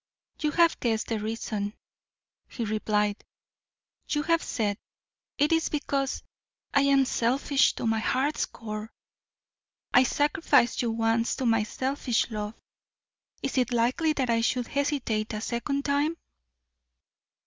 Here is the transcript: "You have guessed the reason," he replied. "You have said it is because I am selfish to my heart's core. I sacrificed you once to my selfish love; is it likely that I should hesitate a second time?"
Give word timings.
"You 0.39 0.49
have 0.53 0.79
guessed 0.79 1.09
the 1.09 1.19
reason," 1.19 1.75
he 2.47 2.65
replied. 2.65 3.23
"You 4.09 4.23
have 4.23 4.41
said 4.41 4.79
it 5.37 5.51
is 5.51 5.69
because 5.69 6.23
I 6.73 6.81
am 6.81 7.05
selfish 7.05 7.73
to 7.73 7.85
my 7.85 7.99
heart's 7.99 8.47
core. 8.47 8.91
I 9.93 10.01
sacrificed 10.01 10.81
you 10.81 10.89
once 10.89 11.35
to 11.35 11.45
my 11.45 11.61
selfish 11.61 12.31
love; 12.31 12.55
is 13.43 13.59
it 13.59 13.71
likely 13.71 14.13
that 14.13 14.31
I 14.31 14.41
should 14.41 14.65
hesitate 14.65 15.33
a 15.35 15.41
second 15.41 15.85
time?" 15.85 16.17